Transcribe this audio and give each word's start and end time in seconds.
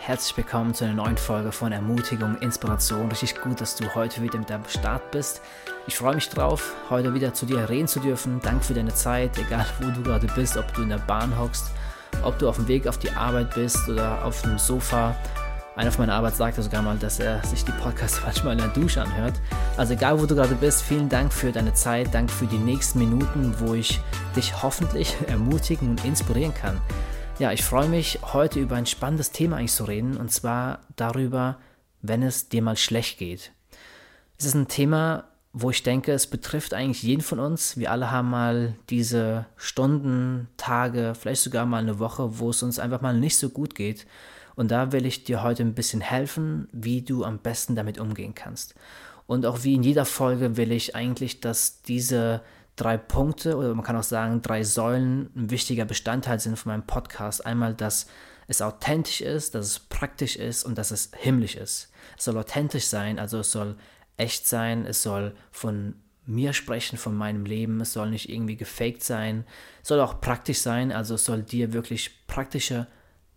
herzlich 0.00 0.34
willkommen 0.34 0.72
zu 0.72 0.84
einer 0.84 0.94
neuen 0.94 1.18
Folge 1.18 1.52
von 1.52 1.72
Ermutigung, 1.72 2.38
Inspiration. 2.38 3.10
Richtig 3.10 3.38
gut, 3.42 3.60
dass 3.60 3.76
du 3.76 3.94
heute 3.94 4.22
wieder 4.22 4.38
mit 4.38 4.50
am 4.50 4.64
Start 4.66 5.10
bist. 5.10 5.42
Ich 5.86 5.96
freue 5.96 6.14
mich 6.14 6.30
drauf, 6.30 6.74
heute 6.88 7.12
wieder 7.12 7.34
zu 7.34 7.44
dir 7.44 7.68
reden 7.68 7.86
zu 7.86 8.00
dürfen. 8.00 8.40
Danke 8.42 8.64
für 8.64 8.72
deine 8.72 8.94
Zeit, 8.94 9.36
egal 9.36 9.66
wo 9.78 9.90
du 9.90 10.02
gerade 10.02 10.26
bist, 10.34 10.56
ob 10.56 10.72
du 10.72 10.82
in 10.82 10.88
der 10.88 10.98
Bahn 10.98 11.38
hockst, 11.38 11.70
ob 12.22 12.38
du 12.38 12.48
auf 12.48 12.56
dem 12.56 12.66
Weg 12.66 12.88
auf 12.88 12.96
die 12.96 13.10
Arbeit 13.10 13.54
bist 13.54 13.88
oder 13.90 14.24
auf 14.24 14.40
dem 14.40 14.58
Sofa. 14.58 15.14
Einer 15.76 15.92
von 15.92 16.06
meiner 16.06 16.16
Arbeit 16.16 16.34
sagte 16.34 16.62
sogar 16.62 16.80
mal, 16.80 16.96
dass 16.96 17.20
er 17.20 17.44
sich 17.44 17.66
die 17.66 17.72
Podcasts 17.72 18.22
manchmal 18.24 18.54
in 18.54 18.58
der 18.58 18.68
Dusche 18.68 19.02
anhört. 19.02 19.34
Also 19.76 19.92
egal, 19.92 20.18
wo 20.18 20.24
du 20.24 20.34
gerade 20.34 20.54
bist, 20.54 20.82
vielen 20.82 21.10
Dank 21.10 21.30
für 21.30 21.52
deine 21.52 21.74
Zeit, 21.74 22.08
danke 22.12 22.32
für 22.32 22.46
die 22.46 22.58
nächsten 22.58 23.00
Minuten, 23.00 23.54
wo 23.58 23.74
ich 23.74 24.00
dich 24.34 24.62
hoffentlich 24.62 25.14
ermutigen 25.28 25.90
und 25.90 26.04
inspirieren 26.06 26.54
kann. 26.54 26.80
Ja, 27.40 27.52
ich 27.52 27.64
freue 27.64 27.88
mich, 27.88 28.18
heute 28.34 28.60
über 28.60 28.76
ein 28.76 28.84
spannendes 28.84 29.30
Thema 29.30 29.56
eigentlich 29.56 29.72
zu 29.72 29.84
reden, 29.84 30.18
und 30.18 30.30
zwar 30.30 30.80
darüber, 30.96 31.56
wenn 32.02 32.22
es 32.22 32.50
dir 32.50 32.60
mal 32.60 32.76
schlecht 32.76 33.18
geht. 33.18 33.52
Es 34.36 34.44
ist 34.44 34.52
ein 34.52 34.68
Thema, 34.68 35.24
wo 35.54 35.70
ich 35.70 35.82
denke, 35.82 36.12
es 36.12 36.26
betrifft 36.26 36.74
eigentlich 36.74 37.02
jeden 37.02 37.22
von 37.22 37.40
uns. 37.40 37.78
Wir 37.78 37.92
alle 37.92 38.10
haben 38.10 38.28
mal 38.28 38.74
diese 38.90 39.46
Stunden, 39.56 40.48
Tage, 40.58 41.14
vielleicht 41.18 41.40
sogar 41.40 41.64
mal 41.64 41.78
eine 41.78 41.98
Woche, 41.98 42.38
wo 42.38 42.50
es 42.50 42.62
uns 42.62 42.78
einfach 42.78 43.00
mal 43.00 43.18
nicht 43.18 43.38
so 43.38 43.48
gut 43.48 43.74
geht. 43.74 44.06
Und 44.54 44.70
da 44.70 44.92
will 44.92 45.06
ich 45.06 45.24
dir 45.24 45.42
heute 45.42 45.62
ein 45.62 45.72
bisschen 45.72 46.02
helfen, 46.02 46.68
wie 46.72 47.00
du 47.00 47.24
am 47.24 47.38
besten 47.38 47.74
damit 47.74 47.98
umgehen 47.98 48.34
kannst. 48.34 48.74
Und 49.26 49.46
auch 49.46 49.64
wie 49.64 49.76
in 49.76 49.82
jeder 49.82 50.04
Folge 50.04 50.58
will 50.58 50.72
ich 50.72 50.94
eigentlich, 50.94 51.40
dass 51.40 51.80
diese 51.80 52.42
drei 52.80 52.96
Punkte 52.96 53.56
oder 53.56 53.74
man 53.74 53.84
kann 53.84 53.96
auch 53.96 54.02
sagen 54.02 54.42
drei 54.42 54.62
Säulen 54.62 55.30
ein 55.36 55.50
wichtiger 55.50 55.84
Bestandteil 55.84 56.40
sind 56.40 56.58
von 56.58 56.72
meinem 56.72 56.86
Podcast. 56.86 57.44
Einmal, 57.44 57.74
dass 57.74 58.06
es 58.46 58.62
authentisch 58.62 59.20
ist, 59.20 59.54
dass 59.54 59.66
es 59.66 59.78
praktisch 59.78 60.36
ist 60.36 60.64
und 60.64 60.78
dass 60.78 60.90
es 60.90 61.10
himmlisch 61.16 61.56
ist. 61.56 61.92
Es 62.16 62.24
soll 62.24 62.38
authentisch 62.38 62.86
sein, 62.86 63.18
also 63.18 63.40
es 63.40 63.52
soll 63.52 63.76
echt 64.16 64.46
sein, 64.46 64.86
es 64.86 65.02
soll 65.02 65.34
von 65.50 65.94
mir 66.26 66.52
sprechen, 66.52 66.96
von 66.96 67.14
meinem 67.14 67.44
Leben, 67.44 67.80
es 67.80 67.92
soll 67.92 68.10
nicht 68.10 68.28
irgendwie 68.28 68.56
gefaked 68.56 69.02
sein, 69.02 69.44
es 69.82 69.88
soll 69.88 70.00
auch 70.00 70.20
praktisch 70.20 70.58
sein, 70.58 70.92
also 70.92 71.14
es 71.14 71.24
soll 71.24 71.42
dir 71.42 71.72
wirklich 71.72 72.26
praktische 72.26 72.86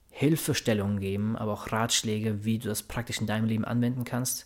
Hilfestellungen 0.09 0.99
geben, 0.99 1.35
aber 1.35 1.53
auch 1.53 1.71
Ratschläge, 1.71 2.45
wie 2.45 2.59
du 2.59 2.69
das 2.69 2.83
praktisch 2.83 3.19
in 3.19 3.27
deinem 3.27 3.45
Leben 3.45 3.65
anwenden 3.65 4.03
kannst. 4.03 4.45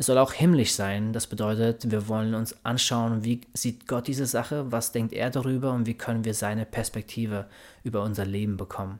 Es 0.00 0.06
soll 0.06 0.16
auch 0.16 0.32
himmlisch 0.32 0.72
sein. 0.72 1.12
Das 1.12 1.26
bedeutet, 1.26 1.90
wir 1.90 2.08
wollen 2.08 2.34
uns 2.34 2.56
anschauen, 2.64 3.22
wie 3.22 3.42
sieht 3.52 3.86
Gott 3.86 4.06
diese 4.06 4.24
Sache, 4.24 4.72
was 4.72 4.92
denkt 4.92 5.12
er 5.12 5.28
darüber 5.28 5.74
und 5.74 5.84
wie 5.84 5.92
können 5.92 6.24
wir 6.24 6.32
seine 6.32 6.64
Perspektive 6.64 7.50
über 7.84 8.02
unser 8.02 8.24
Leben 8.24 8.56
bekommen. 8.56 8.98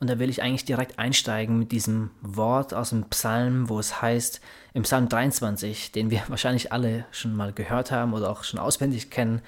Und 0.00 0.10
da 0.10 0.18
will 0.18 0.30
ich 0.30 0.42
eigentlich 0.42 0.64
direkt 0.64 0.98
einsteigen 0.98 1.60
mit 1.60 1.70
diesem 1.70 2.10
Wort 2.22 2.74
aus 2.74 2.90
dem 2.90 3.04
Psalm, 3.04 3.68
wo 3.68 3.78
es 3.78 4.02
heißt, 4.02 4.40
im 4.74 4.82
Psalm 4.82 5.08
23, 5.08 5.92
den 5.92 6.10
wir 6.10 6.22
wahrscheinlich 6.28 6.72
alle 6.72 7.04
schon 7.12 7.36
mal 7.36 7.52
gehört 7.52 7.92
haben 7.92 8.14
oder 8.14 8.30
auch 8.30 8.42
schon 8.42 8.58
auswendig 8.58 9.12
kennen, 9.12 9.42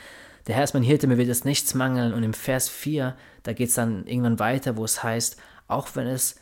der 0.46 0.54
Herr 0.54 0.62
ist 0.62 0.74
mein 0.74 0.84
Hirte, 0.84 1.08
mir 1.08 1.18
wird 1.18 1.28
es 1.28 1.44
nichts 1.44 1.74
mangeln. 1.74 2.14
Und 2.14 2.22
im 2.22 2.34
Vers 2.34 2.68
4, 2.68 3.16
da 3.42 3.52
geht 3.52 3.70
es 3.70 3.74
dann 3.74 4.06
irgendwann 4.06 4.38
weiter, 4.38 4.76
wo 4.76 4.84
es 4.84 5.02
heißt, 5.02 5.38
auch 5.66 5.88
wenn 5.96 6.06
es 6.06 6.36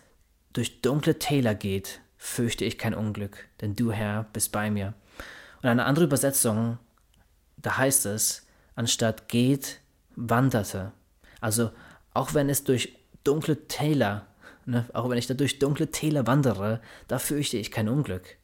durch 0.53 0.83
dunkle 0.83 1.19
Täler 1.19 1.55
geht, 1.55 2.03
fürchte 2.19 2.65
ich 2.65 2.77
kein 2.77 2.95
Unglück, 2.95 3.49
denn 3.61 3.77
du, 3.77 3.93
Herr, 3.93 4.27
bist 4.33 4.53
bei 4.53 4.71
mir. 4.71 4.93
Und 5.63 5.69
eine 5.69 5.85
andere 5.85 6.05
Übersetzung, 6.05 6.79
da 7.57 7.79
heißt 7.79 8.07
es, 8.07 8.47
anstatt 8.75 9.29
geht, 9.29 9.81
wanderte. 10.15 10.93
Also 11.41 11.71
auch 12.13 12.35
wenn 12.35 12.51
es 12.51 12.65
durch 12.65 12.97
dunkle 13.25 13.67
Täler, 13.69 14.27
ne, 14.67 14.87
auch 14.93 15.09
wenn 15.09 15.19
ich 15.19 15.27
da 15.27 15.35
durch 15.35 15.59
dunkle 15.59 15.91
Täler 15.91 16.27
wandere, 16.27 16.81
da 17.07 17.19
fürchte 17.19 17.57
ich 17.57 17.71
kein 17.71 17.89
Unglück. 17.89 18.37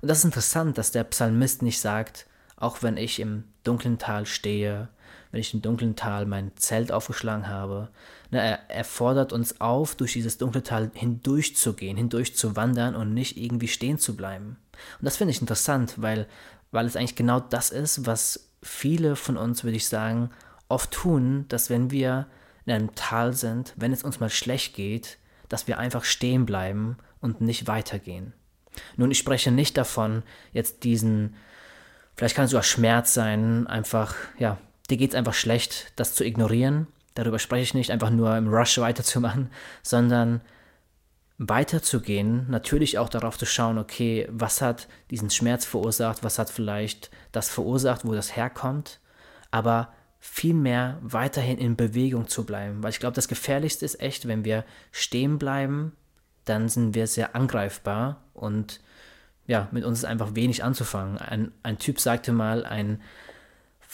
Und 0.00 0.08
das 0.08 0.18
ist 0.18 0.24
interessant, 0.24 0.78
dass 0.78 0.90
der 0.90 1.04
Psalmist 1.04 1.62
nicht 1.62 1.80
sagt, 1.80 2.26
auch 2.62 2.82
wenn 2.82 2.96
ich 2.96 3.18
im 3.18 3.44
dunklen 3.64 3.98
Tal 3.98 4.24
stehe, 4.24 4.88
wenn 5.32 5.40
ich 5.40 5.52
im 5.52 5.62
dunklen 5.62 5.96
Tal 5.96 6.26
mein 6.26 6.52
Zelt 6.56 6.92
aufgeschlagen 6.92 7.48
habe. 7.48 7.88
Ne, 8.30 8.40
er, 8.40 8.70
er 8.70 8.84
fordert 8.84 9.32
uns 9.32 9.60
auf, 9.60 9.96
durch 9.96 10.12
dieses 10.12 10.38
dunkle 10.38 10.62
Tal 10.62 10.90
hindurchzugehen, 10.94 11.96
hindurchzuwandern 11.96 12.94
und 12.94 13.14
nicht 13.14 13.36
irgendwie 13.36 13.68
stehen 13.68 13.98
zu 13.98 14.16
bleiben. 14.16 14.58
Und 14.98 15.04
das 15.04 15.16
finde 15.16 15.32
ich 15.32 15.40
interessant, 15.40 15.94
weil, 15.96 16.28
weil 16.70 16.86
es 16.86 16.94
eigentlich 16.94 17.16
genau 17.16 17.40
das 17.40 17.70
ist, 17.70 18.06
was 18.06 18.48
viele 18.62 19.16
von 19.16 19.36
uns, 19.36 19.64
würde 19.64 19.76
ich 19.76 19.88
sagen, 19.88 20.30
oft 20.68 20.92
tun, 20.92 21.46
dass 21.48 21.68
wenn 21.68 21.90
wir 21.90 22.26
in 22.64 22.72
einem 22.72 22.94
Tal 22.94 23.32
sind, 23.32 23.74
wenn 23.76 23.92
es 23.92 24.04
uns 24.04 24.20
mal 24.20 24.30
schlecht 24.30 24.76
geht, 24.76 25.18
dass 25.48 25.66
wir 25.66 25.78
einfach 25.78 26.04
stehen 26.04 26.46
bleiben 26.46 26.96
und 27.20 27.40
nicht 27.40 27.66
weitergehen. 27.66 28.34
Nun, 28.96 29.10
ich 29.10 29.18
spreche 29.18 29.50
nicht 29.50 29.76
davon, 29.76 30.22
jetzt 30.52 30.84
diesen, 30.84 31.34
vielleicht 32.16 32.36
kann 32.36 32.44
es 32.44 32.50
sogar 32.50 32.62
Schmerz 32.62 33.14
sein, 33.14 33.66
einfach, 33.66 34.14
ja, 34.38 34.58
dir 34.90 34.96
geht 34.96 35.10
es 35.10 35.16
einfach 35.16 35.34
schlecht, 35.34 35.92
das 35.96 36.14
zu 36.14 36.24
ignorieren. 36.24 36.86
Darüber 37.14 37.38
spreche 37.38 37.62
ich 37.62 37.74
nicht, 37.74 37.90
einfach 37.90 38.10
nur 38.10 38.36
im 38.36 38.48
Rush 38.48 38.78
weiterzumachen, 38.78 39.50
sondern 39.82 40.40
weiterzugehen, 41.38 42.48
natürlich 42.50 42.98
auch 42.98 43.08
darauf 43.08 43.36
zu 43.36 43.46
schauen, 43.46 43.78
okay, 43.78 44.28
was 44.30 44.60
hat 44.60 44.86
diesen 45.10 45.30
Schmerz 45.30 45.64
verursacht, 45.64 46.22
was 46.22 46.38
hat 46.38 46.50
vielleicht 46.50 47.10
das 47.32 47.48
verursacht, 47.48 48.04
wo 48.04 48.14
das 48.14 48.36
herkommt, 48.36 49.00
aber 49.50 49.92
vielmehr 50.20 50.98
weiterhin 51.02 51.58
in 51.58 51.74
Bewegung 51.74 52.28
zu 52.28 52.44
bleiben, 52.44 52.82
weil 52.82 52.90
ich 52.90 53.00
glaube, 53.00 53.14
das 53.14 53.26
Gefährlichste 53.26 53.84
ist 53.84 54.00
echt, 54.00 54.28
wenn 54.28 54.44
wir 54.44 54.64
stehen 54.92 55.38
bleiben, 55.38 55.96
dann 56.44 56.68
sind 56.68 56.94
wir 56.94 57.06
sehr 57.06 57.34
angreifbar 57.34 58.22
und 58.34 58.80
ja, 59.46 59.68
mit 59.72 59.84
uns 59.84 59.98
ist 59.98 60.04
einfach 60.04 60.34
wenig 60.34 60.62
anzufangen. 60.62 61.18
Ein, 61.18 61.52
ein 61.62 61.78
Typ 61.78 62.00
sagte 62.00 62.32
mal, 62.32 62.64
ein 62.64 63.00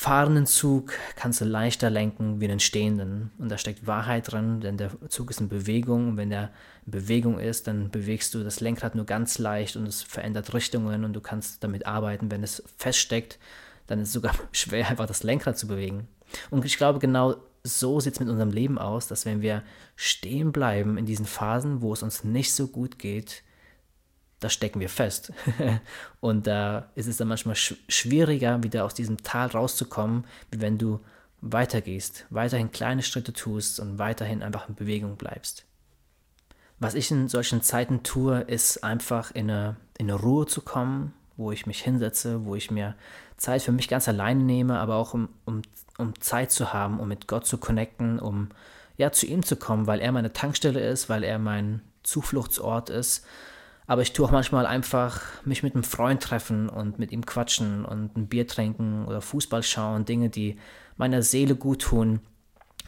fahrenden 0.01 0.47
Zug 0.47 0.93
kannst 1.17 1.41
du 1.41 1.45
leichter 1.45 1.91
lenken 1.91 2.41
wie 2.41 2.45
einen 2.45 2.61
stehenden. 2.61 3.33
Und 3.39 3.49
da 3.49 3.59
steckt 3.59 3.87
Wahrheit 3.87 4.31
drin, 4.31 4.61
denn 4.61 4.77
der 4.77 4.93
Zug 5.09 5.31
ist 5.31 5.41
in 5.41 5.49
Bewegung. 5.49 6.11
Und 6.11 6.17
wenn 6.17 6.31
der 6.31 6.51
in 6.87 6.93
Bewegung 6.93 7.41
ist, 7.41 7.67
dann 7.67 7.91
bewegst 7.91 8.33
du 8.35 8.45
das 8.45 8.61
Lenkrad 8.61 8.95
nur 8.95 9.07
ganz 9.07 9.39
leicht 9.39 9.75
und 9.75 9.89
es 9.89 10.03
verändert 10.03 10.55
Richtungen 10.55 11.05
und 11.05 11.15
du 11.15 11.21
kannst 11.21 11.65
damit 11.65 11.87
arbeiten. 11.87 12.31
Wenn 12.31 12.45
es 12.45 12.63
feststeckt, 12.77 13.41
dann 13.89 13.99
ist 13.99 14.09
es 14.09 14.15
sogar 14.15 14.35
schwer, 14.53 14.89
einfach 14.89 15.07
das 15.07 15.25
Lenkrad 15.25 15.59
zu 15.59 15.67
bewegen. 15.67 16.07
Und 16.51 16.65
ich 16.65 16.77
glaube, 16.77 17.01
genau 17.01 17.35
so 17.65 17.99
sieht 17.99 18.15
es 18.15 18.21
mit 18.21 18.29
unserem 18.29 18.51
Leben 18.51 18.79
aus, 18.79 19.09
dass 19.09 19.27
wenn 19.27 19.41
wir 19.41 19.65
stehen 19.97 20.53
bleiben 20.53 20.97
in 20.97 21.07
diesen 21.07 21.27
Phasen, 21.27 21.83
wo 21.83 21.93
es 21.93 22.05
uns 22.05 22.23
nicht 22.23 22.55
so 22.55 22.69
gut 22.69 23.01
geht, 23.01 23.43
da 24.41 24.49
stecken 24.49 24.81
wir 24.81 24.89
fest. 24.89 25.33
und 26.21 26.47
da 26.47 26.89
ist 26.95 27.07
es 27.07 27.17
dann 27.17 27.29
manchmal 27.29 27.57
sch 27.57 27.75
schwieriger, 27.89 28.63
wieder 28.63 28.85
aus 28.85 28.95
diesem 28.95 29.23
Tal 29.23 29.49
rauszukommen, 29.49 30.25
wie 30.51 30.61
wenn 30.61 30.79
du 30.79 31.01
weitergehst, 31.41 32.27
weiterhin 32.31 32.73
kleine 32.73 33.03
Schritte 33.03 33.33
tust 33.33 33.81
und 33.81 33.99
weiterhin 33.99 34.43
einfach 34.43 34.69
in 34.69 34.75
Bewegung 34.75 35.17
bleibst. 35.17 35.65
Was 36.81 36.95
ich 36.95 37.11
in 37.11 37.29
solchen 37.29 37.63
Zeiten 37.63 38.03
tue, 38.03 38.41
ist 38.41 38.85
einfach 38.85 39.33
in 39.33 39.51
eine, 39.51 39.77
in 39.99 40.11
eine 40.11 40.21
Ruhe 40.21 40.47
zu 40.47 40.63
kommen, 40.63 41.13
wo 41.37 41.53
ich 41.53 41.67
mich 41.67 41.83
hinsetze, 41.83 42.45
wo 42.45 42.55
ich 42.55 42.71
mir 42.71 42.95
Zeit 43.37 43.63
für 43.63 43.73
mich 43.73 43.89
ganz 43.89 44.09
alleine 44.09 44.43
nehme, 44.43 44.79
aber 44.79 44.97
auch 44.97 45.15
um, 45.15 45.29
um, 45.45 45.63
um 45.97 46.21
Zeit 46.21 46.51
zu 46.51 46.73
haben, 46.73 46.99
um 46.99 47.09
mit 47.09 47.29
Gott 47.29 47.47
zu 47.47 47.59
connecten, 47.59 48.19
um 48.19 48.49
ja 48.97 49.13
zu 49.13 49.27
ihm 49.27 49.45
zu 49.45 49.57
kommen, 49.57 49.87
weil 49.87 50.01
er 50.01 50.11
meine 50.11 50.33
Tankstelle 50.33 50.81
ist, 50.81 51.09
weil 51.09 51.23
er 51.23 51.39
mein 51.39 51.83
Zufluchtsort 52.03 52.91
ist 52.91 53.25
aber 53.89 54.03
ich 54.03 54.13
tue 54.13 54.27
auch 54.27 54.31
manchmal 54.31 54.67
einfach 54.67 55.23
mich 55.47 55.63
mit 55.63 55.75
einem 55.75 55.83
Freund 55.83 56.23
treffen 56.23 56.69
und 56.69 56.99
mit 56.99 57.11
ihm 57.11 57.25
quatschen 57.25 57.87
und 57.87 58.17
ein 58.17 58.29
Bier 58.29 58.47
trinken 58.47 59.07
oder 59.07 59.23
Fußball 59.23 59.63
schauen, 59.63 60.05
Dinge, 60.05 60.29
die 60.29 60.59
meiner 60.99 61.23
Seele 61.23 61.57
gut 61.57 61.81
tun. 61.81 62.21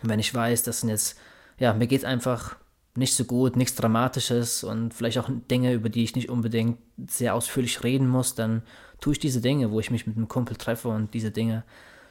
Wenn 0.03 0.21
ich 0.21 0.34
weiß, 0.34 0.62
das 0.62 0.81
sind 0.81 0.91
jetzt, 0.91 1.19
ja, 1.59 1.72
mir 1.72 1.87
geht 1.87 2.00
es 2.00 2.05
einfach 2.05 2.57
nicht 2.95 3.15
so 3.15 3.25
gut, 3.25 3.57
nichts 3.57 3.77
Dramatisches 3.77 4.63
und 4.63 4.92
vielleicht 4.92 5.19
auch 5.19 5.30
Dinge, 5.51 5.72
über 5.72 5.89
die 5.89 6.04
ich 6.04 6.16
nicht 6.16 6.28
unbedingt 6.28 6.77
sehr 7.09 7.34
ausführlich 7.34 7.83
reden 7.83 8.07
muss, 8.07 8.34
dann 8.34 8.63
tue 9.01 9.15
ich 9.15 9.19
diese 9.19 9.41
Dinge, 9.41 9.71
wo 9.71 9.80
ich 9.80 9.91
mich 9.91 10.07
mit 10.07 10.19
einem 10.19 10.28
Kumpel 10.28 10.57
treffe 10.57 10.89
und 10.89 11.15
diese 11.15 11.30
Dinge 11.30 11.65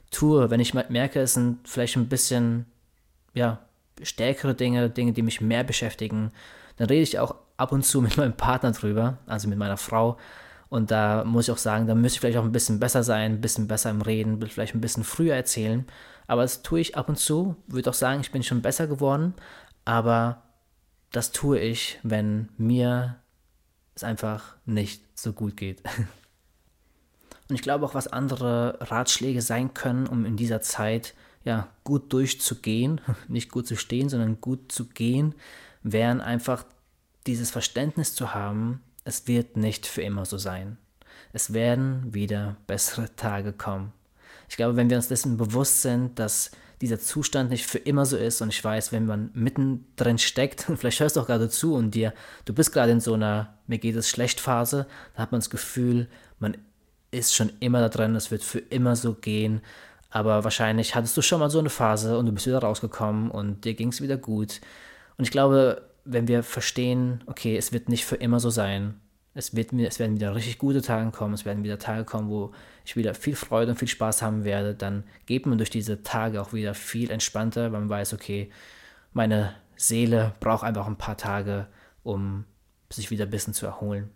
tue. 0.09 0.49
Wenn 0.49 0.59
ich 0.59 0.73
merke, 0.73 1.19
es 1.19 1.35
sind 1.35 1.59
vielleicht 1.67 1.95
ein 1.95 2.09
bisschen, 2.09 2.65
ja, 3.35 3.59
stärkere 4.01 4.55
Dinge, 4.55 4.89
Dinge, 4.89 5.13
die 5.13 5.21
mich 5.21 5.41
mehr 5.41 5.63
beschäftigen, 5.63 6.31
dann 6.77 6.87
rede 6.87 7.03
ich 7.03 7.19
auch 7.19 7.35
ab 7.59 7.71
und 7.71 7.85
zu 7.85 8.01
mit 8.01 8.17
meinem 8.17 8.33
Partner 8.33 8.71
drüber, 8.71 9.17
also 9.27 9.47
mit 9.47 9.57
meiner 9.57 9.77
Frau. 9.77 10.17
Und 10.69 10.91
da 10.91 11.23
muss 11.23 11.47
ich 11.47 11.51
auch 11.51 11.57
sagen, 11.57 11.87
da 11.87 11.95
müsste 11.95 12.17
ich 12.17 12.19
vielleicht 12.21 12.37
auch 12.37 12.43
ein 12.43 12.51
bisschen 12.51 12.79
besser 12.79 13.03
sein, 13.03 13.33
ein 13.33 13.41
bisschen 13.41 13.67
besser 13.67 13.89
im 13.89 14.01
Reden, 14.01 14.39
vielleicht 14.47 14.75
ein 14.75 14.81
bisschen 14.81 15.03
früher 15.03 15.35
erzählen. 15.35 15.85
Aber 16.27 16.43
das 16.43 16.61
tue 16.61 16.79
ich 16.79 16.95
ab 16.95 17.09
und 17.09 17.17
zu. 17.17 17.55
Würde 17.67 17.89
auch 17.89 17.95
sagen, 17.95 18.21
ich 18.21 18.31
bin 18.31 18.43
schon 18.43 18.61
besser 18.61 18.85
geworden. 18.85 19.33
Aber 19.83 20.43
das 21.11 21.31
tue 21.31 21.59
ich, 21.59 21.99
wenn 22.03 22.49
mir 22.57 23.15
es 23.95 24.03
einfach 24.03 24.55
nicht 24.65 25.03
so 25.19 25.33
gut 25.33 25.57
geht. 25.57 25.81
Und 27.49 27.55
ich 27.55 27.63
glaube 27.63 27.83
auch, 27.83 27.95
was 27.95 28.07
andere 28.07 28.77
Ratschläge 28.79 29.41
sein 29.41 29.73
können, 29.73 30.05
um 30.05 30.23
in 30.23 30.37
dieser 30.37 30.61
Zeit 30.61 31.15
ja 31.43 31.67
gut 31.83 32.13
durchzugehen, 32.13 33.01
nicht 33.27 33.49
gut 33.49 33.65
zu 33.65 33.75
stehen, 33.75 34.07
sondern 34.07 34.39
gut 34.39 34.71
zu 34.71 34.85
gehen, 34.85 35.33
wären 35.81 36.21
einfach 36.21 36.63
dieses 37.27 37.51
Verständnis 37.51 38.15
zu 38.15 38.33
haben, 38.33 38.81
es 39.03 39.27
wird 39.27 39.57
nicht 39.57 39.85
für 39.85 40.01
immer 40.01 40.25
so 40.25 40.37
sein. 40.37 40.77
Es 41.33 41.53
werden 41.53 42.13
wieder 42.13 42.57
bessere 42.67 43.15
Tage 43.15 43.53
kommen. 43.53 43.93
Ich 44.49 44.57
glaube, 44.57 44.75
wenn 44.75 44.89
wir 44.89 44.97
uns 44.97 45.07
dessen 45.07 45.37
bewusst 45.37 45.81
sind, 45.81 46.17
dass 46.17 46.51
dieser 46.81 46.99
Zustand 46.99 47.49
nicht 47.49 47.65
für 47.65 47.77
immer 47.77 48.05
so 48.05 48.17
ist 48.17 48.41
und 48.41 48.49
ich 48.49 48.63
weiß, 48.63 48.91
wenn 48.91 49.05
man 49.05 49.31
mittendrin 49.33 50.17
steckt 50.17 50.69
und 50.69 50.77
vielleicht 50.79 50.99
hörst 50.99 51.15
du 51.15 51.21
auch 51.21 51.27
gerade 51.27 51.49
zu 51.49 51.75
und 51.75 51.91
dir, 51.91 52.13
du 52.45 52.53
bist 52.53 52.71
gerade 52.71 52.91
in 52.91 53.01
so 53.01 53.13
einer 53.13 53.53
mir 53.67 53.77
geht 53.77 53.95
es 53.95 54.09
schlecht 54.09 54.39
Phase, 54.39 54.87
dann 55.13 55.23
hat 55.23 55.31
man 55.31 55.41
das 55.41 55.49
Gefühl, 55.49 56.07
man 56.39 56.57
ist 57.11 57.35
schon 57.35 57.51
immer 57.59 57.81
da 57.81 57.89
drin, 57.89 58.15
es 58.15 58.31
wird 58.31 58.43
für 58.43 58.59
immer 58.59 58.95
so 58.95 59.13
gehen, 59.13 59.61
aber 60.09 60.43
wahrscheinlich 60.43 60.95
hattest 60.95 61.15
du 61.17 61.21
schon 61.21 61.39
mal 61.39 61.49
so 61.49 61.59
eine 61.59 61.69
Phase 61.69 62.17
und 62.17 62.25
du 62.25 62.31
bist 62.31 62.47
wieder 62.47 62.59
rausgekommen 62.59 63.29
und 63.29 63.65
dir 63.65 63.75
ging 63.75 63.89
es 63.89 64.01
wieder 64.01 64.17
gut. 64.17 64.61
Und 65.17 65.25
ich 65.25 65.31
glaube, 65.31 65.88
wenn 66.05 66.27
wir 66.27 66.43
verstehen, 66.43 67.23
okay, 67.25 67.57
es 67.57 67.71
wird 67.73 67.89
nicht 67.89 68.05
für 68.05 68.15
immer 68.15 68.39
so 68.39 68.49
sein, 68.49 68.99
es, 69.33 69.55
wird, 69.55 69.73
es 69.73 69.99
werden 69.99 70.15
wieder 70.15 70.35
richtig 70.35 70.57
gute 70.57 70.81
Tage 70.81 71.11
kommen, 71.11 71.33
es 71.33 71.45
werden 71.45 71.63
wieder 71.63 71.79
Tage 71.79 72.03
kommen, 72.03 72.29
wo 72.29 72.51
ich 72.85 72.95
wieder 72.95 73.13
viel 73.13 73.35
Freude 73.35 73.71
und 73.71 73.77
viel 73.77 73.87
Spaß 73.87 74.21
haben 74.21 74.43
werde, 74.43 74.73
dann 74.73 75.03
geht 75.25 75.45
man 75.45 75.57
durch 75.57 75.69
diese 75.69 76.03
Tage 76.03 76.41
auch 76.41 76.53
wieder 76.53 76.73
viel 76.73 77.11
entspannter, 77.11 77.71
weil 77.71 77.79
man 77.79 77.89
weiß, 77.89 78.13
okay, 78.13 78.49
meine 79.13 79.55
Seele 79.75 80.33
braucht 80.39 80.63
einfach 80.63 80.87
ein 80.87 80.97
paar 80.97 81.17
Tage, 81.17 81.67
um 82.03 82.45
sich 82.89 83.11
wieder 83.11 83.25
ein 83.25 83.31
bisschen 83.31 83.53
zu 83.53 83.65
erholen. 83.65 84.09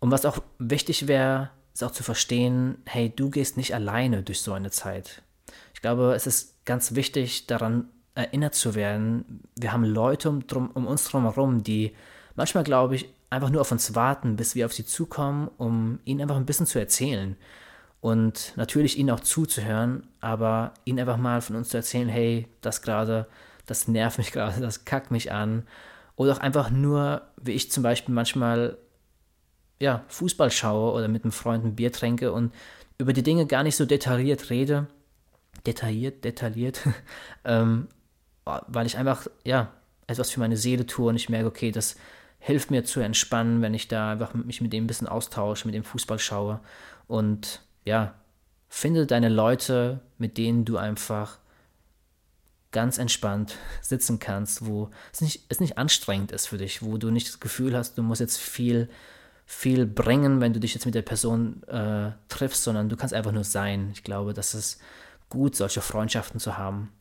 Und 0.00 0.10
was 0.10 0.26
auch 0.26 0.38
wichtig 0.58 1.06
wäre, 1.06 1.50
ist 1.72 1.84
auch 1.84 1.90
zu 1.90 2.02
verstehen, 2.02 2.78
hey, 2.86 3.12
du 3.14 3.30
gehst 3.30 3.56
nicht 3.56 3.74
alleine 3.74 4.22
durch 4.22 4.40
so 4.40 4.52
eine 4.52 4.70
Zeit. 4.70 5.22
Ich 5.74 5.80
glaube, 5.80 6.14
es 6.14 6.26
ist 6.26 6.64
ganz 6.64 6.94
wichtig, 6.94 7.46
daran 7.46 7.88
erinnert 8.14 8.54
zu 8.54 8.74
werden, 8.74 9.42
wir 9.56 9.72
haben 9.72 9.84
Leute 9.84 10.28
um, 10.28 10.46
drum, 10.46 10.70
um 10.72 10.86
uns 10.86 11.12
herum, 11.12 11.62
die 11.64 11.94
manchmal, 12.36 12.64
glaube 12.64 12.96
ich, 12.96 13.08
einfach 13.30 13.50
nur 13.50 13.60
auf 13.60 13.72
uns 13.72 13.94
warten, 13.94 14.36
bis 14.36 14.54
wir 14.54 14.66
auf 14.66 14.72
sie 14.72 14.84
zukommen, 14.84 15.50
um 15.58 15.98
ihnen 16.04 16.20
einfach 16.20 16.36
ein 16.36 16.46
bisschen 16.46 16.66
zu 16.66 16.78
erzählen. 16.78 17.36
Und 18.00 18.52
natürlich 18.56 18.98
ihnen 18.98 19.10
auch 19.10 19.20
zuzuhören, 19.20 20.06
aber 20.20 20.74
ihnen 20.84 21.00
einfach 21.00 21.16
mal 21.16 21.40
von 21.40 21.56
uns 21.56 21.70
zu 21.70 21.78
erzählen, 21.78 22.08
hey, 22.08 22.46
das 22.60 22.82
gerade, 22.82 23.26
das 23.66 23.88
nervt 23.88 24.18
mich 24.18 24.30
gerade, 24.32 24.60
das 24.60 24.84
kackt 24.84 25.10
mich 25.10 25.32
an. 25.32 25.66
Oder 26.16 26.34
auch 26.34 26.38
einfach 26.38 26.70
nur, 26.70 27.22
wie 27.42 27.52
ich 27.52 27.72
zum 27.72 27.82
Beispiel 27.82 28.14
manchmal 28.14 28.78
ja, 29.80 30.04
Fußball 30.08 30.50
schaue 30.50 30.92
oder 30.92 31.08
mit 31.08 31.24
einem 31.24 31.32
Freund 31.32 31.64
ein 31.64 31.74
Bier 31.74 31.92
trinke 31.92 32.32
und 32.32 32.52
über 32.98 33.12
die 33.12 33.22
Dinge 33.24 33.46
gar 33.46 33.64
nicht 33.64 33.76
so 33.76 33.84
detailliert 33.84 34.50
rede. 34.50 34.86
Detailliert, 35.66 36.24
detailliert. 36.24 36.80
ähm, 37.44 37.88
weil 38.44 38.86
ich 38.86 38.96
einfach, 38.96 39.26
ja, 39.44 39.70
etwas 40.06 40.30
für 40.30 40.40
meine 40.40 40.56
Seele 40.56 40.86
tue 40.86 41.08
und 41.08 41.16
ich 41.16 41.28
merke, 41.28 41.48
okay, 41.48 41.70
das 41.70 41.96
hilft 42.38 42.70
mir 42.70 42.84
zu 42.84 43.00
entspannen, 43.00 43.62
wenn 43.62 43.72
ich 43.72 43.88
da 43.88 44.12
einfach 44.12 44.34
mich 44.34 44.60
mit 44.60 44.72
dem 44.72 44.84
ein 44.84 44.86
bisschen 44.86 45.08
austausche, 45.08 45.66
mit 45.66 45.74
dem 45.74 45.84
Fußball 45.84 46.18
schaue. 46.18 46.60
Und 47.06 47.62
ja, 47.84 48.14
finde 48.68 49.06
deine 49.06 49.30
Leute, 49.30 50.00
mit 50.18 50.36
denen 50.36 50.64
du 50.64 50.76
einfach 50.76 51.38
ganz 52.70 52.98
entspannt 52.98 53.56
sitzen 53.80 54.18
kannst, 54.18 54.66
wo 54.66 54.90
es 55.12 55.22
nicht, 55.22 55.44
es 55.48 55.60
nicht 55.60 55.78
anstrengend 55.78 56.32
ist 56.32 56.48
für 56.48 56.58
dich, 56.58 56.82
wo 56.82 56.98
du 56.98 57.10
nicht 57.10 57.28
das 57.28 57.40
Gefühl 57.40 57.74
hast, 57.74 57.96
du 57.96 58.02
musst 58.02 58.20
jetzt 58.20 58.38
viel, 58.38 58.90
viel 59.46 59.86
bringen, 59.86 60.40
wenn 60.40 60.52
du 60.52 60.60
dich 60.60 60.74
jetzt 60.74 60.84
mit 60.84 60.94
der 60.94 61.02
Person 61.02 61.62
äh, 61.62 62.10
triffst, 62.28 62.64
sondern 62.64 62.90
du 62.90 62.96
kannst 62.96 63.14
einfach 63.14 63.32
nur 63.32 63.44
sein. 63.44 63.90
Ich 63.94 64.04
glaube, 64.04 64.34
das 64.34 64.54
ist 64.54 64.80
gut, 65.30 65.56
solche 65.56 65.80
Freundschaften 65.80 66.40
zu 66.40 66.58
haben. 66.58 66.92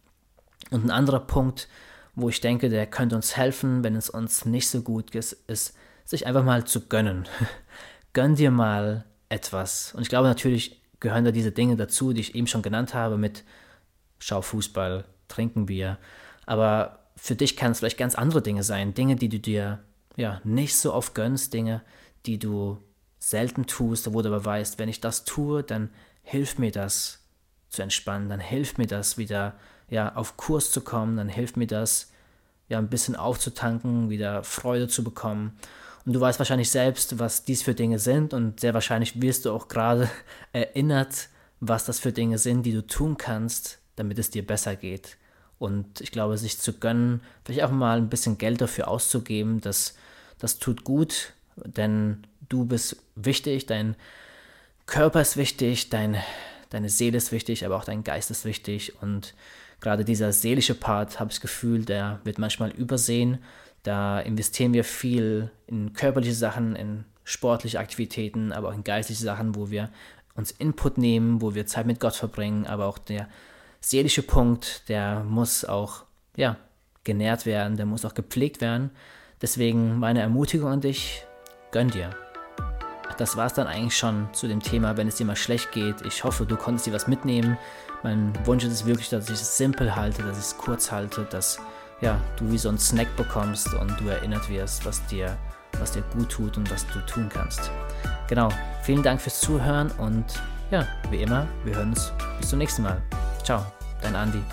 Und 0.71 0.85
ein 0.85 0.91
anderer 0.91 1.19
Punkt, 1.19 1.67
wo 2.15 2.29
ich 2.29 2.41
denke, 2.41 2.69
der 2.69 2.85
könnte 2.87 3.15
uns 3.15 3.37
helfen, 3.37 3.83
wenn 3.83 3.95
es 3.95 4.09
uns 4.09 4.45
nicht 4.45 4.69
so 4.69 4.81
gut 4.81 5.13
ist, 5.15 5.33
ist, 5.47 5.75
sich 6.05 6.27
einfach 6.27 6.43
mal 6.43 6.65
zu 6.65 6.87
gönnen. 6.87 7.27
Gönn 8.13 8.35
dir 8.35 8.51
mal 8.51 9.05
etwas. 9.29 9.93
Und 9.95 10.03
ich 10.03 10.09
glaube 10.09 10.27
natürlich 10.27 10.81
gehören 10.99 11.25
da 11.25 11.31
diese 11.31 11.51
Dinge 11.51 11.75
dazu, 11.75 12.13
die 12.13 12.21
ich 12.21 12.35
eben 12.35 12.47
schon 12.47 12.61
genannt 12.61 12.93
habe, 12.93 13.17
mit 13.17 13.43
Schau 14.19 14.41
Fußball, 14.41 15.05
trinken 15.27 15.65
Bier. 15.65 15.97
Aber 16.45 16.99
für 17.15 17.35
dich 17.35 17.57
kann 17.57 17.71
es 17.71 17.79
vielleicht 17.79 17.97
ganz 17.97 18.15
andere 18.15 18.41
Dinge 18.41 18.63
sein. 18.63 18.93
Dinge, 18.93 19.15
die 19.15 19.29
du 19.29 19.39
dir 19.39 19.79
ja 20.15 20.39
nicht 20.43 20.77
so 20.77 20.93
oft 20.93 21.15
gönnst, 21.15 21.53
Dinge, 21.53 21.81
die 22.25 22.39
du 22.39 22.77
selten 23.19 23.65
tust, 23.65 24.13
wo 24.13 24.21
du 24.21 24.29
aber 24.29 24.45
weißt, 24.45 24.79
wenn 24.79 24.89
ich 24.89 25.01
das 25.01 25.25
tue, 25.25 25.63
dann 25.63 25.89
hilft 26.21 26.59
mir 26.59 26.71
das 26.71 27.19
zu 27.69 27.81
entspannen, 27.81 28.29
dann 28.29 28.39
hilft 28.39 28.77
mir 28.77 28.87
das 28.87 29.17
wieder 29.17 29.55
ja, 29.89 30.15
auf 30.15 30.37
Kurs 30.37 30.71
zu 30.71 30.81
kommen, 30.81 31.17
dann 31.17 31.29
hilft 31.29 31.57
mir 31.57 31.67
das, 31.67 32.11
ja, 32.69 32.79
ein 32.79 32.89
bisschen 32.89 33.15
aufzutanken, 33.15 34.09
wieder 34.09 34.43
Freude 34.43 34.87
zu 34.87 35.03
bekommen. 35.03 35.57
Und 36.05 36.13
du 36.13 36.19
weißt 36.19 36.39
wahrscheinlich 36.39 36.69
selbst, 36.69 37.19
was 37.19 37.45
dies 37.45 37.61
für 37.63 37.73
Dinge 37.73 37.99
sind 37.99 38.33
und 38.33 38.59
sehr 38.59 38.73
wahrscheinlich 38.73 39.21
wirst 39.21 39.45
du 39.45 39.51
auch 39.51 39.67
gerade 39.67 40.09
erinnert, 40.53 41.29
was 41.59 41.85
das 41.85 41.99
für 41.99 42.11
Dinge 42.11 42.37
sind, 42.37 42.63
die 42.63 42.73
du 42.73 42.85
tun 42.85 43.17
kannst, 43.17 43.79
damit 43.95 44.19
es 44.19 44.29
dir 44.29 44.45
besser 44.45 44.75
geht. 44.75 45.17
Und 45.59 46.01
ich 46.01 46.11
glaube, 46.11 46.37
sich 46.37 46.59
zu 46.59 46.73
gönnen, 46.73 47.21
vielleicht 47.45 47.63
auch 47.63 47.71
mal 47.71 47.97
ein 47.97 48.09
bisschen 48.09 48.37
Geld 48.37 48.59
dafür 48.59 48.89
auszugeben, 48.89 49.61
das, 49.61 49.95
das 50.39 50.59
tut 50.59 50.83
gut, 50.83 51.33
denn 51.55 52.27
du 52.49 52.65
bist 52.65 52.97
wichtig, 53.15 53.65
dein 53.65 53.95
Körper 54.85 55.21
ist 55.21 55.37
wichtig, 55.37 55.89
dein, 55.89 56.17
deine 56.69 56.89
Seele 56.89 57.17
ist 57.17 57.31
wichtig, 57.31 57.65
aber 57.65 57.77
auch 57.77 57.85
dein 57.85 58.03
Geist 58.03 58.29
ist 58.29 58.43
wichtig 58.43 59.01
und 59.01 59.33
gerade 59.83 60.05
dieser 60.05 60.31
seelische 60.31 60.75
Part, 60.75 61.19
habe 61.19 61.29
ich 61.29 61.35
das 61.35 61.41
Gefühl, 61.41 61.83
der 61.83 62.21
wird 62.23 62.39
manchmal 62.39 62.71
übersehen. 62.71 63.39
Da 63.83 64.19
investieren 64.21 64.73
wir 64.73 64.85
viel 64.85 65.51
in 65.67 65.93
körperliche 65.93 66.33
Sachen, 66.33 66.75
in 66.75 67.03
sportliche 67.25 67.79
Aktivitäten, 67.79 68.53
aber 68.53 68.69
auch 68.69 68.73
in 68.73 68.85
geistliche 68.85 69.23
Sachen, 69.23 69.55
wo 69.55 69.69
wir 69.69 69.89
uns 70.35 70.51
Input 70.51 70.97
nehmen, 70.97 71.41
wo 71.41 71.53
wir 71.53 71.67
Zeit 71.67 71.85
mit 71.85 71.99
Gott 71.99 72.15
verbringen, 72.15 72.65
aber 72.65 72.85
auch 72.85 72.97
der 72.97 73.27
seelische 73.81 74.23
Punkt, 74.23 74.87
der 74.87 75.23
muss 75.23 75.65
auch 75.65 76.05
ja, 76.37 76.55
genährt 77.03 77.45
werden, 77.45 77.75
der 77.75 77.85
muss 77.85 78.05
auch 78.05 78.13
gepflegt 78.13 78.61
werden. 78.61 78.89
Deswegen 79.41 79.99
meine 79.99 80.21
Ermutigung 80.21 80.69
an 80.69 80.81
dich, 80.81 81.25
gönn 81.71 81.89
dir. 81.89 82.11
Das 83.17 83.35
war 83.35 83.47
es 83.47 83.53
dann 83.53 83.67
eigentlich 83.67 83.97
schon 83.97 84.29
zu 84.33 84.47
dem 84.47 84.61
Thema, 84.61 84.95
wenn 84.95 85.09
es 85.09 85.15
dir 85.15 85.25
mal 85.25 85.35
schlecht 85.35 85.73
geht. 85.73 86.01
Ich 86.05 86.23
hoffe, 86.23 86.45
du 86.45 86.55
konntest 86.55 86.87
dir 86.87 86.93
was 86.93 87.07
mitnehmen. 87.07 87.57
Mein 88.03 88.33
Wunsch 88.45 88.65
ist 88.65 88.85
wirklich, 88.85 89.09
dass 89.09 89.29
ich 89.29 89.41
es 89.41 89.57
simpel 89.57 89.95
halte, 89.95 90.23
dass 90.23 90.37
ich 90.37 90.43
es 90.43 90.57
kurz 90.57 90.91
halte, 90.91 91.25
dass 91.29 91.57
ja, 92.01 92.19
du 92.37 92.51
wie 92.51 92.57
so 92.57 92.67
einen 92.67 92.77
Snack 92.77 93.15
bekommst 93.15 93.73
und 93.73 93.97
du 93.99 94.09
erinnert 94.09 94.49
wirst, 94.49 94.85
was 94.85 95.05
dir, 95.07 95.37
was 95.79 95.93
dir 95.93 96.03
gut 96.13 96.29
tut 96.29 96.57
und 96.57 96.69
was 96.69 96.85
du 96.87 96.99
tun 97.05 97.29
kannst. 97.33 97.71
Genau, 98.27 98.49
vielen 98.83 99.03
Dank 99.03 99.21
fürs 99.21 99.39
Zuhören 99.39 99.89
und 99.91 100.25
ja, 100.69 100.85
wie 101.11 101.21
immer, 101.21 101.47
wir 101.63 101.75
hören 101.75 101.89
uns 101.89 102.11
bis 102.39 102.49
zum 102.49 102.59
nächsten 102.59 102.83
Mal. 102.83 103.01
Ciao, 103.43 103.65
dein 104.01 104.15
Andi. 104.15 104.43